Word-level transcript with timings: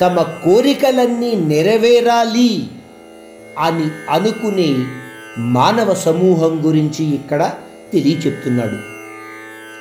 తమ 0.00 0.22
కోరికలన్నీ 0.22 1.34
నెరవేరాలి 1.34 2.68
అని 3.58 3.90
అనుకునే 4.10 4.86
మానవ 5.38 5.94
సమూహం 5.94 6.62
గురించి 6.66 7.14
ఇక్కడ 7.14 7.52
తెలియచెప్తున్నాడు. 7.92 8.98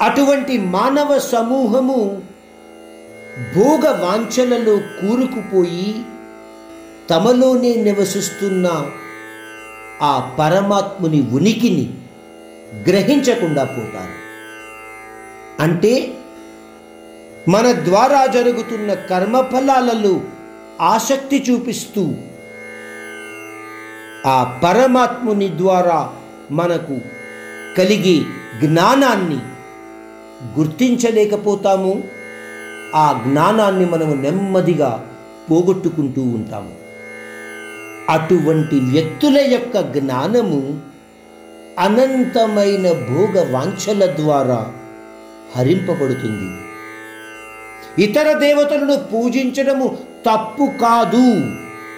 అటువంటి 0.04 0.58
మానవ 0.58 1.20
సమూహము 1.20 2.22
భోగ 3.56 3.90
వాంఛలలో 3.90 4.76
కూరుకుపోయి 4.76 5.96
తమలోనే 7.10 7.76
నివసిస్తున్న 7.76 8.92
ఆ 10.02 10.36
పరమాత్ముని 10.40 11.22
ఉనికిని 11.22 11.94
గ్రహించకుండా 12.90 13.64
పోతారు. 13.64 14.28
అంటే 15.64 16.17
మన 17.48 17.72
ద్వారా 17.72 18.26
జరుగుతున్న 18.26 18.94
కర్మఫలాలలో 18.94 20.22
ఆసక్తి 20.82 21.46
చూపిస్తూ 21.50 22.16
ఆ 24.26 24.60
పరమాత్ముని 24.64 25.58
ద్వారా 25.58 26.10
మనకు 26.52 27.02
కలిగే 27.78 28.22
జ్ఞానాన్ని 28.66 29.40
గుర్తించలేకపోతాము. 30.60 32.04
ఆ 32.96 33.24
జ్ఞానాన్ని 33.28 33.86
మనము 33.86 34.14
నెమ్మదిగా 34.14 35.08
పోగొట్టుకుంటూ 35.52 36.22
ఉంటాము. 36.22 36.76
అటువంటి 38.10 38.76
వ్యక్తుల 38.76 39.38
యొక్క 39.40 39.82
జ్ఞానము 39.82 40.80
అనంతమైన 41.80 42.92
భోగ 42.92 43.54
వాంఛల 43.54 44.06
ద్వారా 44.06 44.74
హరింపబడుతుంది. 45.56 46.67
ఇతర 48.00 48.38
దేవతలను 48.38 48.96
పూజించడము 49.14 49.98
తప్పు 50.26 50.72
కాదు. 50.82 51.28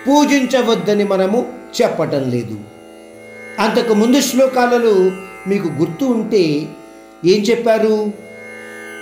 పూజించవద్దని 0.07 1.03
మనము 1.03 1.53
చెప్పటం 1.81 2.31
లేదు. 2.31 2.57
అంతకు 3.59 3.93
ముందు 3.93 4.21
శ్లోకాలలో 4.21 5.11
మీకు 5.47 5.67
గుర్తు 5.67 6.05
ఉంటే 6.05 6.67
ఏం 7.25 7.39
చెప్పారు? 7.39 8.13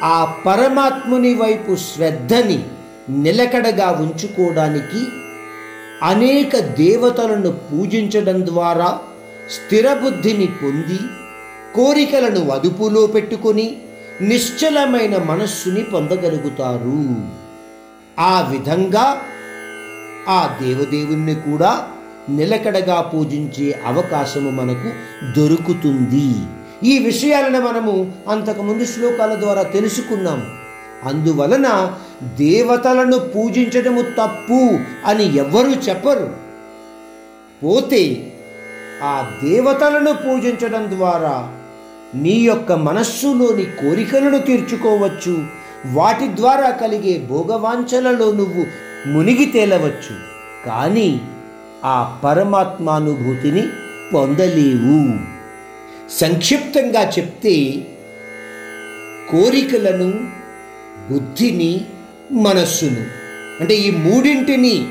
ఆ 0.03 0.41
పరమాత్ముని 0.45 1.35
వైపు 1.35 1.75
శ్రద్ధని 1.75 2.63
నిలకడగా 3.09 3.89
ఉంచుకోవడానికి 3.91 5.01
అనేక 6.03 6.57
దేవతలను 6.59 7.51
పూజించడం 7.51 8.45
ద్వారా 8.45 8.99
స్థిరబుద్ధిని 9.49 10.47
పొంది 10.47 10.99
కోరికలను 11.75 12.49
అదుపులో 12.49 13.07
పెట్టుకొని 13.07 13.77
నిశ్చలమైన 14.21 15.17
మనస్సుని 15.17 15.83
పొందగలుగుతారు. 15.83 17.15
ఆ 18.19 18.49
విధంగా 18.51 19.21
ఆ 20.29 20.57
దేవదేవుణ్ణి 20.61 21.35
కూడా 21.35 21.87
నిలకడగా 22.29 23.01
పూజించే 23.01 23.79
అవకాశము 23.85 24.49
మనకు 24.49 24.91
దొరుకుతుంది. 25.39 26.47
ఈ 26.89 26.99
విషయాలను 26.99 27.61
మనము 27.61 28.11
అంతకుముందు 28.30 28.86
శ్లోకాల 28.86 29.36
ద్వారా 29.36 29.64
తెలుసుకున్నాం. 29.64 30.59
అందువలన 31.03 31.97
దేవతలను 32.23 33.19
పూజించడము 33.19 34.02
తప్పు 34.02 34.80
అని 35.05 35.37
ఎవ్వరూ 35.37 35.71
చెప్పరు. 35.71 36.36
పోతే 37.63 38.33
ఆ 39.03 39.31
దేవతలను 39.43 40.13
పూజించడం 40.13 40.89
ద్వారా 40.89 41.56
నీ 42.15 42.31
యొక్క 42.31 42.71
మనస్సులోని 42.71 43.65
కోరికలను 43.65 44.37
తీర్చుకోవచ్చు. 44.37 45.45
వాటి 45.93 46.35
ద్వారా 46.35 46.69
కలిగే 46.69 47.17
భోగవాంఛలలో 47.17 48.31
నువ్వు 48.31 48.65
మునిగి 49.09 49.45
తేలవచ్చు. 49.45 50.15
కానీ 50.65 51.21
ఆ 51.85 52.19
పరమాత్మానుభూతిని 52.23 53.63
పొందలేవు. 54.13 55.19
సంక్షిప్తంగా 56.09 57.09
చెప్తే 57.09 57.87
కోరికలను 59.29 60.11
బుద్ధిని 61.11 61.85
మనస్సును 62.31 63.05
అంటే 63.59 63.75
ఈ 63.75 63.91
మూడింటిని 63.91 64.87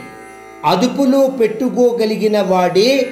అదుపులో 0.65 1.27
పెట్టుకోగలిగిన 1.27 2.41
వాడే 2.41 3.10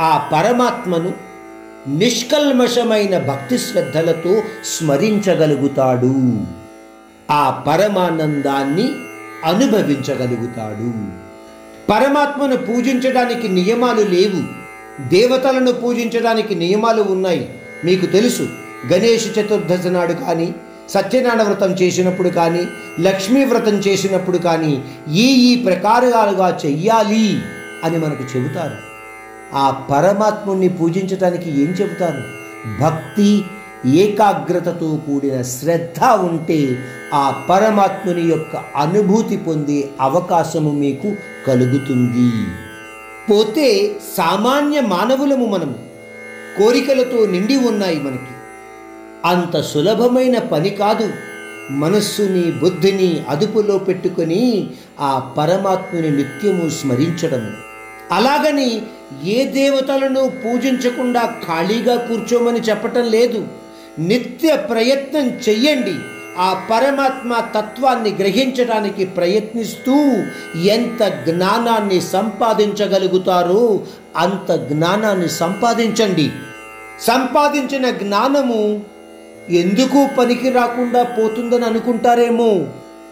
ఆ 0.00 0.28
పరమాత్మను 0.32 1.23
నిష్కల్మషమైన 1.88 3.18
భక్తి 3.18 3.58
శ్రద్ధలతో 3.58 4.42
స్మరించగలుగుతాడు. 4.64 6.46
ఆ 7.30 7.64
పరమానందాన్ని 7.66 8.88
అనుభవించగలుగుతాడు. 9.44 10.92
పరమాత్మను 11.90 12.56
పూజించడానికి 12.56 13.48
నియమాలు 13.48 14.00
లేవు. 14.00 14.64
దేవతలను 15.08 15.72
పూజించడానికి 15.72 16.54
నియమాలు 16.54 17.02
ఉన్నాయి. 17.02 17.48
మీకు 17.84 18.06
తెలుసు 18.06 18.48
గణేష్ 18.92 19.38
చతుర్దశి 19.38 19.90
నాడు 19.90 20.12
కానీ 20.12 20.54
సత్యనారాయణ 20.88 21.42
వ్రతం 21.42 21.72
చేసినప్పుడు 21.72 22.28
కానీ 22.28 22.66
లక్ష్మీ 23.00 23.44
వ్రతం 23.44 23.74
చేసినప్పుడు 23.78 24.38
కానీ 24.38 24.84
ఈ 25.08 25.26
ఈ 25.26 25.64
ప్రకారాలుగా 25.64 26.58
చెయ్యాలి 26.66 27.42
అని 27.84 27.98
మనకు 27.98 28.36
చెబుతారు. 28.36 28.93
ఆ 29.54 29.70
పరమాత్ముని 29.90 30.68
పూజించటానికి 30.68 31.50
ఏం 31.50 31.68
చెబుతారు? 31.70 32.22
భక్తి 32.80 33.44
ఏకాగ్రతతో 33.86 34.98
కూడిన 35.06 35.42
శ్రద్ధ 35.42 36.04
ఉంటే 36.04 36.78
ఆ 37.14 37.44
పరమాత్ముని 37.50 38.22
యొక్క 38.22 38.56
అనుభూతి 38.76 39.36
పొందే 39.36 39.88
అవకాశము 40.00 40.70
మీకు 40.70 41.16
కలుగుతుంది. 41.46 42.46
పోతే 43.30 43.96
సామాన్య 44.16 44.80
మానవులము 44.80 45.46
మనము 45.46 45.74
కోరికలతో 46.58 47.26
నిండి 47.26 47.56
ఉన్నాయి 47.56 48.00
మనకి. 48.00 48.34
అంత 49.24 49.60
సులభమైన 49.60 50.38
పని 50.38 50.70
కాదు. 50.70 51.10
మనస్సుని 51.70 52.52
బుద్ధిని 52.52 53.24
అదుపులో 53.28 53.78
పెట్టుకొని 53.78 54.70
ఆ 55.00 55.32
పరమాత్ముని 55.38 56.10
నిత్యము 56.10 56.70
స్మరించడము. 56.70 57.73
అలాగని 58.12 58.82
ఏ 59.24 59.44
దేవతలను 59.44 60.32
పూజించకుండా 60.44 61.22
ఖాళీగా 61.22 61.96
కూర్చోమని 61.96 62.60
చెప్పటం 62.60 63.10
లేదు. 63.10 63.48
నిత్య 63.98 64.56
ప్రయత్నం 64.56 65.28
చెయ్యండి. 65.28 65.94
ఆ 66.38 66.62
పరమాత్మ 66.70 67.60
తత్వాన్ని 67.60 68.10
గ్రహించడానికి 68.10 69.04
ప్రయత్నిస్తూ 69.04 69.92
ఎంత 70.60 71.08
జ్ఞానాన్ని 71.08 72.00
సంపాదించగలుగుతారో 72.00 73.80
అంత 74.16 74.52
జ్ఞానాన్ని 74.52 75.28
సంపాదించండి. 75.28 76.30
సంపాదించిన 77.00 77.90
జ్ఞానము 77.90 78.80
ఎందుకు 79.50 80.08
పనికి 80.18 80.50
రాకుండా 80.50 81.02
పోతుందని 81.02 81.64
అనుకుంటారేమో? 81.64 82.66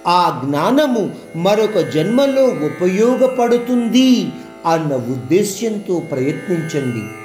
ఆ 0.07 0.43
జ్ఞానము 0.45 1.11
మరొక 1.37 1.79
జన్మలో 1.79 2.45
ఉపయోగపడుతుంది. 2.45 4.33
అన్న 4.67 4.94
ఉద్దేశ్యంతో 4.94 6.00
ప్రయత్నించండి. 6.00 7.22